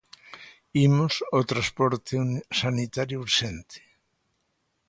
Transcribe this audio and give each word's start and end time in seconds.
Imos 0.87 1.13
ao 1.33 1.41
transporte 1.51 2.15
sanitario 2.61 3.17
urxente. 3.25 3.79